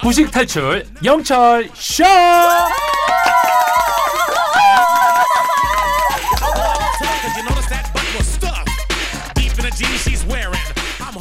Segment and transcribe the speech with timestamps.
[0.00, 2.04] 부식 탈출 영철 쇼.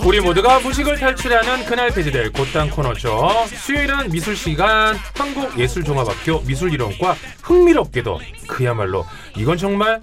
[0.06, 3.46] 우리 모두가 부식을 탈출하는 그날 폐지될 곧단 코너죠.
[3.48, 9.06] 수요일은 미술 시간 한국예술종합학교 미술이론과 흥미롭게도 그야말로
[9.38, 10.02] 이건 정말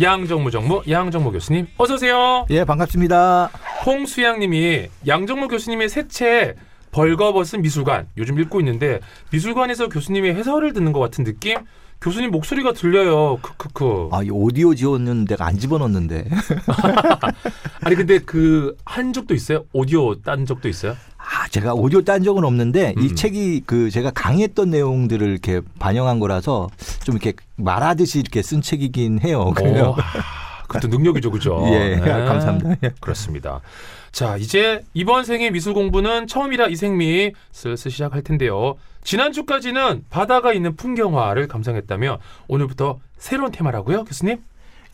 [0.00, 2.46] 양정무 정무 양정무 교수님 어서 오세요.
[2.48, 3.50] 예, 반갑습니다.
[3.84, 6.56] 홍수양님이 양정무 교수님의 새 책
[6.92, 9.00] 벌거벗은 미술관 요즘 읽고 있는데
[9.30, 11.56] 미술관에서 교수님의 해설을 듣는 것 같은 느낌?
[12.02, 13.38] 교수님 목소리가 들려요.
[13.40, 14.08] 크크크.
[14.10, 16.24] 아, 이 오디오 지원은 내가 안 집어넣었는데.
[17.80, 19.64] 아니 근데 그 한 적도 있어요?
[19.72, 20.96] 오디오 딴 적도 있어요?
[21.16, 23.02] 아, 제가 오디오 딴 적은 없는데 음.
[23.02, 26.68] 이 책이 그 제가 강의했던 내용들을 이렇게 반영한 거라서
[27.04, 29.52] 좀 이렇게 말하듯이 이렇게 쓴 책이긴 해요.
[29.54, 29.94] 그래요.
[30.72, 31.62] 그것도 능력이죠, 그죠?
[31.72, 32.00] 예, 네.
[32.00, 32.76] 감사합니다.
[32.84, 32.92] 예.
[33.00, 33.60] 그렇습니다.
[34.10, 38.76] 자, 이제 이번 생의 미술 공부는 처음이라 이생미 슬슬 시작할 텐데요.
[39.04, 44.38] 지난주까지는 바다가 있는 풍경화를 감상했다며 오늘부터 새로운 테마라고요, 교수님?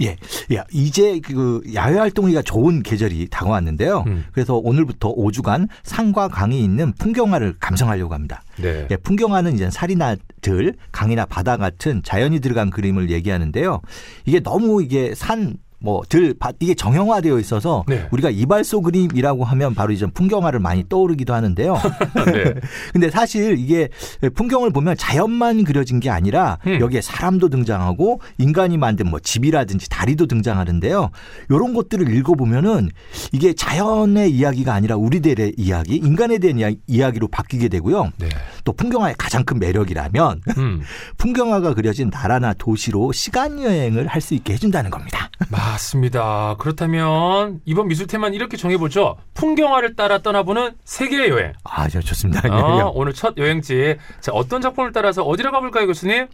[0.01, 0.17] 예.
[0.55, 4.05] 야, 이제 그 야외 활동이가 좋은 계절이 다가왔는데요.
[4.07, 4.25] 음.
[4.33, 8.43] 그래서 오늘부터 5주간 산과 강이 있는 풍경화를 감상하려고 합니다.
[8.57, 8.87] 네.
[8.91, 13.81] 예, 풍경화는 이제 살이나 들, 강이나 바다 같은 자연이 들어간 그림을 얘기하는데요.
[14.25, 18.09] 이게 너무 이게 산, 뭐, 들, 밭, 이게 정형화되어 있어서 네.
[18.11, 21.75] 우리가 이발소 그림이라고 하면 바로 이제 풍경화를 많이 떠오르기도 하는데요.
[22.27, 22.55] 네.
[22.93, 23.89] 근데 사실 이게
[24.35, 26.81] 풍경을 보면 자연만 그려진 게 아니라 음.
[26.81, 31.11] 여기에 사람도 등장하고 인간이 만든 뭐 집이라든지 다리도 등장하는데요.
[31.51, 32.91] 요런 것들을 읽어보면은
[33.33, 38.11] 이게 자연의 이야기가 아니라 우리들의 이야기, 인간에 대한 이야- 이야기 로 바뀌게 되고요.
[38.19, 38.29] 네.
[38.65, 40.83] 또 풍경화의 가장 큰 매력이라면 음,
[41.19, 45.31] 풍경화가 그려진 나라나 도시로 시간 여행을 할 수 있게 해준다는 겁니다.
[45.69, 46.57] 맞습니다.
[46.59, 49.17] 그렇다면 이번 미술 테마는 이렇게 정해보죠.
[49.35, 51.53] 풍경화를 따라 떠나보는 세계 여행.
[51.65, 52.49] 아, 저 좋습니다.
[52.51, 53.97] 어, 오늘 첫 여행지.
[54.21, 56.27] 자, 어떤 작품을 따라서 어디로 가볼까요, 교수님?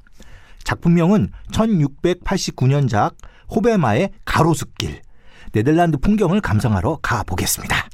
[0.62, 3.14] 작품명은 1689년작
[3.54, 5.02] 호베마의 가로수길.
[5.52, 7.88] 네덜란드 풍경을 감상하러 가보겠습니다.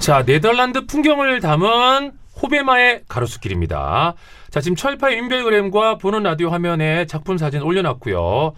[0.00, 4.14] 자, 네덜란드 풍경을 담은 호베마의 가로수길입니다.
[4.50, 8.52] 자, 지금 철파의 인별그램과 보는 라디오 화면에 작품 사진 올려놨고요.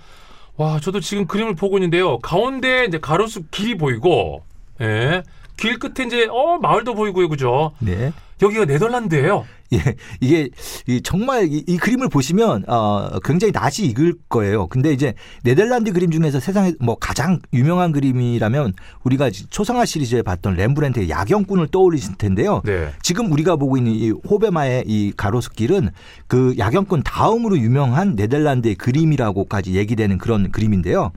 [0.56, 2.18] 와, 저도 지금 그림을 보고 있는데요.
[2.18, 4.42] 가운데 이제 가로수 길이 보이고,
[4.80, 5.22] 예.
[5.58, 7.28] 길 끝에 이제, 어, 마을도 보이고요.
[7.28, 7.72] 그죠?
[7.78, 8.12] 네.
[8.40, 10.50] 여기가 네덜란드예요 예, 이게
[10.86, 14.66] 이 정말 이, 이 그림을 보시면 어 굉장히 낯이 익을 거예요.
[14.66, 18.74] 근데 이제 네덜란드 그림 중에서 세상에 뭐 가장 유명한 그림이라면
[19.04, 22.62] 우리가 초상화 시리즈에 봤던 렘브란트의 야경꾼을 떠올리실 텐데요.
[22.64, 22.90] 네.
[23.02, 25.90] 지금 우리가 보고 있는 이 호베마의 이 가로수길은
[26.26, 31.12] 그 야경꾼 다음으로 유명한 네덜란드의 그림이라고까지 얘기되는 그런 그림인데요.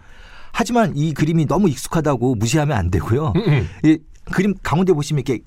[0.52, 3.34] 하지만 이 그림이 너무 익숙하다고 무시하면 안 되고요.
[3.36, 3.70] 음, 음.
[3.84, 3.98] 이
[4.32, 5.44] 그림 가운데 보시면 이렇게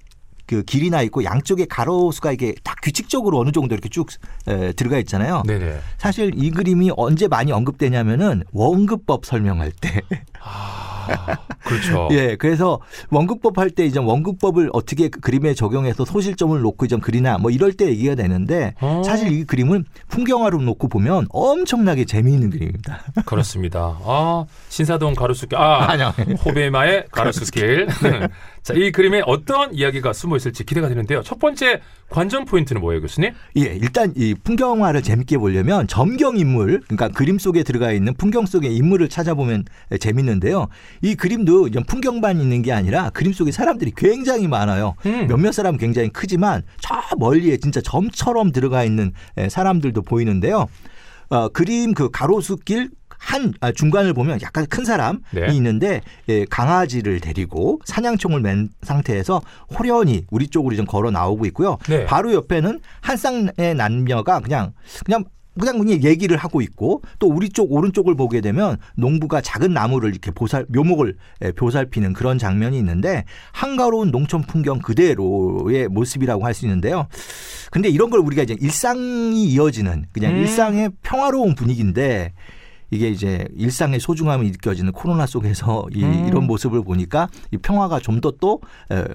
[0.49, 4.09] 그 길이 나 있고 양쪽에 가로수가 이게 딱 규칙적으로 어느 정도 이렇게 쭉
[4.49, 5.43] 에, 들어가 있잖아요.
[5.47, 5.79] 네네.
[5.99, 10.01] 사실 이 그림이 언제 많이 언급되냐면은 원급법 설명할 때.
[10.43, 12.09] 아, 그렇죠.
[12.13, 17.37] 예, 그래서 원급법 할 때 이제 원급법을 어떻게 그 그림에 적용해서 소실점을 놓고 좀 그리나
[17.37, 19.03] 뭐 이럴 때 얘기가 되는데 어.
[19.05, 23.03] 사실 이 그림을 풍경화로 놓고 보면 엄청나게 재미있는 그림입니다.
[23.27, 23.99] 그렇습니다.
[24.05, 25.59] 아, 신사동 가로수길.
[25.59, 26.15] 아, 아니요.
[26.47, 27.89] 호베마의 가로수길.
[28.69, 31.23] 자, 이 그림에 어떤 이야기가 숨어 있을지 기대가 되는데요.
[31.23, 31.81] 첫 번째
[32.11, 33.33] 관전 포인트는 뭐예요, 교수님?
[33.57, 38.77] 예, 일단 이 풍경화를 재밌게 보려면 점경 인물, 그러니까 그림 속에 들어가 있는 풍경 속의
[38.77, 39.65] 인물을 찾아보면
[39.99, 40.69] 재밌는데요.
[41.01, 44.97] 이 그림도 풍경만 있는 게 아니라 그림 속에 사람들이 굉장히 많아요.
[45.07, 45.27] 음.
[45.29, 50.67] 몇몇 사람은 굉장히 크지만 저 멀리에 진짜 점처럼 들어가 있는 에, 사람들도 보이는데요.
[51.31, 55.47] 어, 그림 그 가로수길 한 아, 중간을 보면 약간 큰 사람이 네.
[55.55, 59.43] 있는데 예, 강아지를 데리고 사냥총을 맨 상태에서
[59.79, 61.79] 호련히 우리 쪽으로 좀 걸어 나오고 있고요.
[61.89, 62.07] 네.
[62.07, 64.73] 바로 옆에는 한 쌍의 남녀가 그냥
[65.05, 65.25] 그냥
[65.59, 70.31] 그냥 그냥 얘기를 하고 있고 또 우리 쪽 오른쪽을 보게 되면 농부가 작은 나무를 이렇게
[70.31, 77.09] 보살 묘목을 예, 보살피는 그런 장면이 있는데 한가로운 농촌 풍경 그대로의 모습이라고 할 수 있는데요.
[77.71, 80.39] 근데 이런 걸 우리가 이제 일상이 이어지는 그냥 음.
[80.39, 82.33] 일상의 평화로운 분위기인데
[82.91, 86.27] 이게 이제 일상의 소중함이 느껴지는 코로나 속에서 이, 음.
[86.29, 88.61] 이런 모습을 보니까 이 평화가 좀 더 또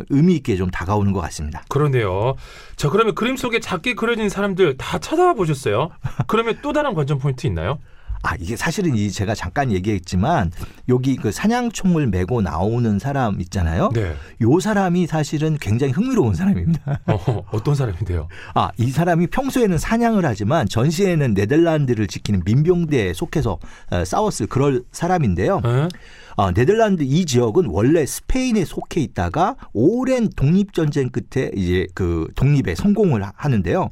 [0.09, 1.63] 의미 있게 좀 다가오는 것 같습니다.
[1.69, 2.35] 그러네요.
[2.75, 5.89] 자, 그러면 그림 속에 작게 그려진 사람들 다 찾아보셨어요?
[6.27, 7.79] 그러면 또 다른 관전 포인트 있나요?
[8.23, 10.49] 아 이게 사실은 이 제가 잠깐 얘기했지만
[10.87, 13.89] 여기 그 사냥총을 메고 나오는 사람 있잖아요.
[13.93, 14.15] 네.
[14.41, 17.01] 요 사람이 사실은 굉장히 흥미로운 사람입니다.
[17.07, 18.29] 어, 어떤 사람인데요?
[18.55, 23.59] 아, 이 사람이 평소에는 사냥을 하지만 전시에는 네덜란드를 지키는 민병대에 속해서
[23.91, 25.61] 어, 싸웠을 그럴 사람인데요.
[25.65, 25.87] 에?
[26.37, 32.73] 아, 네덜란드 이 지역은 원래 스페인에 속해 있다가 오랜 독립 전쟁 끝에 이제 그 독립에
[32.75, 33.89] 성공을 하- 하는데요.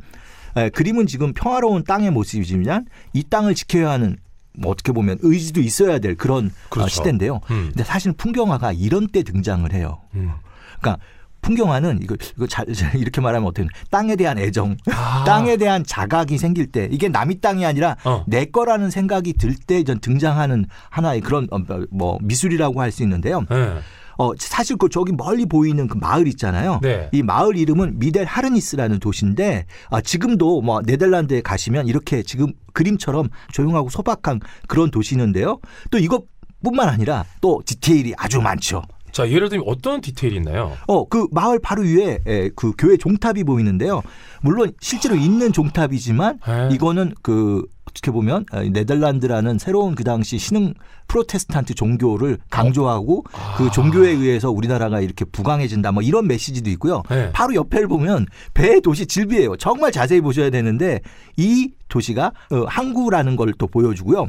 [0.58, 4.18] 에, 그림은 지금 평화로운 땅의 모습이지만 이 땅을 지켜야 하는
[4.58, 6.90] 뭐 어떻게 보면 의지도 있어야 될 그런 어, 그렇죠.
[6.90, 7.40] 시대인데요.
[7.52, 7.68] 음.
[7.70, 10.02] 근데 사실 풍경화가 이런 때 등장을 해요.
[10.16, 10.32] 음.
[10.80, 11.02] 그러니까
[11.42, 12.66] 풍경화는 이거 이거 잘
[12.96, 15.24] 이렇게 말하면 어떻게 땅에 대한 애정, 아.
[15.26, 18.24] 땅에 대한 자각이 생길 때 이게 남의 땅이 아니라 어.
[18.28, 21.58] 내 거라는 생각이 들 때 전 등장하는 하나의 그런 어,
[21.90, 23.46] 뭐 미술이라고 할 수 있는데요.
[23.50, 23.80] 네.
[24.18, 26.80] 어 사실 그 저기 멀리 보이는 그 마을 있잖아요.
[26.82, 27.10] 네.
[27.12, 33.90] 이 마을 이름은 미델 하르니스라는 도시인데 아, 지금도 뭐 네덜란드에 가시면 이렇게 지금 그림처럼 조용하고
[33.90, 35.60] 소박한 그런 도시인데요.
[35.90, 36.26] 또 이것
[36.64, 38.84] 뿐만 아니라 또 디테일이 아주 많죠.
[39.12, 40.72] 자, 예를 들면 어떤 디테일이 있나요?
[40.88, 44.02] 어, 그 마을 바로 위에 에, 그 교회 종탑이 보이는데요.
[44.42, 46.70] 물론 실제로 있는 종탑이지만 에.
[46.74, 50.74] 이거는 그 어떻게 보면 어, 네덜란드라는 새로운 그 당시 신흥
[51.08, 53.56] 프로테스탄트 종교를 강조하고 아.
[53.58, 57.04] 그 종교에 의해서 우리나라가 이렇게 부강해진다 뭐 이런 메시지도 있고요.
[57.10, 57.32] 네.
[57.34, 59.58] 바로 옆에를 보면 배 도시 질비예요.
[59.58, 61.02] 정말 자세히 보셔야 되는데
[61.36, 64.28] 이 도시가 어, 항구라는 걸 또 보여주고요.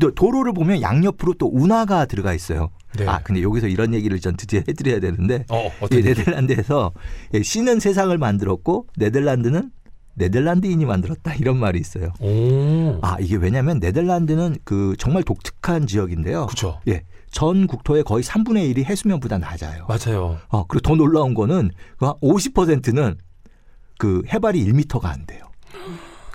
[0.00, 2.68] 또 도로를 보면 양옆으로 또 운하가 들어가 있어요.
[2.96, 3.06] 네.
[3.06, 6.02] 아 근데 여기서 이런 얘기를 전 드디어 해드려야 되는데 어, 얘기?
[6.02, 6.92] 네덜란드에서
[7.34, 9.70] 예, 신은 세상을 만들었고 네덜란드는
[10.14, 12.12] 네덜란드인이 만들었다 이런 말이 있어요.
[12.20, 12.98] 오.
[13.02, 16.46] 아 이게 왜냐하면 네덜란드는 그 정말 독특한 지역인데요.
[16.46, 16.80] 그죠.
[16.88, 19.86] 예, 전 국토의 거의 3분의 1이 해수면보다 낮아요.
[19.86, 20.38] 맞아요.
[20.48, 23.16] 어, 그리고 더 놀라운 거는 그 50%는
[23.98, 25.44] 그 해발이 1m가 안 돼요.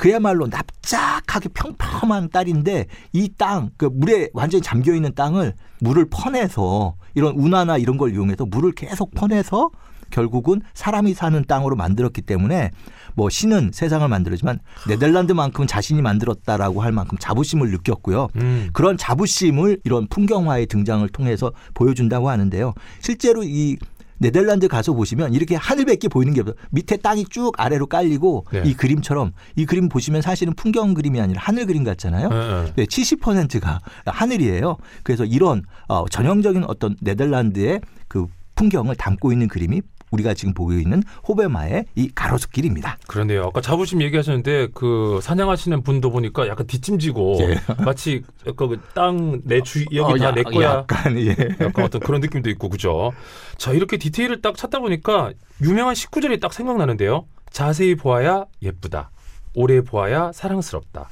[0.04, 7.36] 그야말로 납작하게 평평한 땅인데 이 땅, 그 물에 완전히 잠겨 있는 땅을 물을 퍼내서 이런
[7.36, 9.70] 운하나 이런 걸 이용해서 물을 계속 퍼내서
[10.10, 12.72] 결국은 사람이 사는 땅으로 만들었기 때문에
[13.16, 14.60] 뭐 신은 세상을 만들었지만
[14.90, 18.28] 네덜란드만큼 자신이 만들었다라고 할 만큼 자부심을 느꼈고요.
[18.36, 18.72] 음.
[18.74, 22.74] 그런 자부심을 이런 풍경화의 등장을 통해서 보여준다고 하는데요.
[23.00, 23.78] 실제로 이
[24.18, 26.56] 네덜란드 가서 보시면 이렇게 하늘밖에 보이는 게 없어요.
[26.72, 28.64] 밑에 땅이 쭉 아래로 깔리고 네.
[28.66, 32.30] 이 그림처럼 이 그림 보시면 사실은 풍경 그림이 아니라 하늘 그림 같잖아요.
[32.30, 32.74] 네, 네.
[32.76, 34.78] 네, 70%가 하늘이에요.
[35.04, 39.82] 그래서 이런 어, 전형적인 어떤 네덜란드의 그 풍경을 담고 있는 그림이
[40.14, 42.98] 우리가 지금 보고 있는 호베마의 이 가로수길입니다.
[43.08, 43.44] 그런데요.
[43.46, 47.56] 아까 자부심 얘기하셨는데 그 사냥하시는 분도 보니까 약간 뒷짐지고 예.
[47.84, 48.24] 마치
[48.56, 50.70] 그 땅내 주 여기 어, 다 야- 내 거야.
[50.88, 51.36] 약간 예.
[51.60, 53.12] 약간 어떤 그런 느낌도 있고 그죠.
[53.58, 55.32] 자 이렇게 디테일을 딱 찾다 보니까
[55.62, 57.26] 유명한 19절이 딱 생각나는데요.
[57.52, 59.10] 자세히 보아야 예쁘다.
[59.56, 61.10] 오래 보아야 사랑스럽다.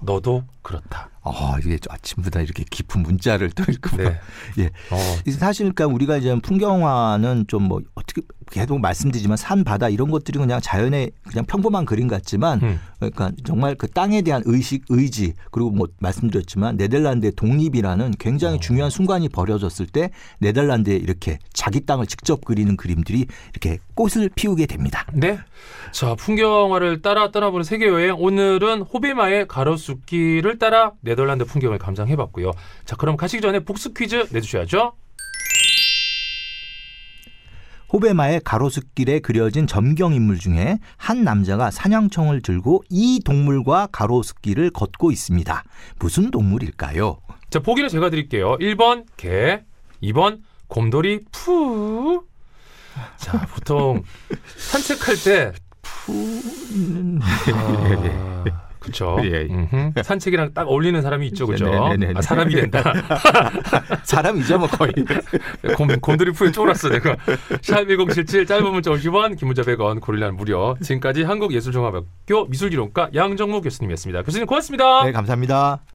[0.00, 1.10] 너도 그렇다.
[1.34, 4.18] 아, 이게 아침부터 이렇게 깊은 문자를 또 읽고 네.
[4.58, 4.66] 예.
[4.90, 10.38] 어, 사실 그러니까 우리가 이제 풍경화는 좀 뭐 어떻게 계속 말씀드리지만 산 바다 이런 것들이
[10.38, 12.80] 그냥 자연의 그냥 평범한 그림 같지만 음.
[12.98, 19.28] 그러니까 정말 그 땅에 대한 의식 의지 그리고 뭐 말씀드렸지만 네덜란드의 독립이라는 굉장히 중요한 순간이
[19.28, 25.06] 벌어졌을 때 네덜란드에 이렇게 자기 땅을 직접 그리는 그림들이 이렇게 꽃을 피우게 됩니다.
[25.12, 25.38] 네.
[25.92, 28.14] 자, 풍경화를 따라 떠나보는 세계 여행.
[28.18, 32.52] 오늘은 호베마의 가로수길을 따라 네덜란드 풍경을 감상해 봤고요.
[32.84, 34.92] 자, 그럼 가시기 전에 복수 퀴즈 내주셔야죠.
[37.92, 45.64] 호베마의 가로수길에 그려진 점경 인물 중에 한 남자가 사냥총을 들고 이 동물과 가로수길을 걷고 있습니다.
[45.98, 47.18] 무슨 동물일까요?
[47.50, 48.56] 자, 보기를 제가 드릴게요.
[48.58, 49.62] 1번 개,
[50.02, 52.24] 2번 곰돌이 푸.
[53.16, 54.02] 자, 보통
[54.56, 55.52] 산책할 때
[57.20, 59.18] 아, 그쵸.
[59.22, 60.02] 예, 예.
[60.02, 61.66] 산책이랑 딱 어울리는 사람이 있죠, 그죠?
[61.66, 62.14] 네네네네.
[62.16, 62.82] 아, 사람이 된다.
[64.02, 64.92] 사람이죠, 뭐 거의.
[65.76, 67.16] 곰, 곰돌이 푸에 쫄았어, 내가.
[67.16, 70.76] 샵1077 짧은 문자 50원, 긴 문자 100원, 고릴라는 무료.
[70.82, 74.22] 지금까지 한국예술종합학교 미술기론과 양정무 교수님이었습니다.
[74.22, 75.04] 교수님 고맙습니다.
[75.04, 75.82] 네, 감사합니다.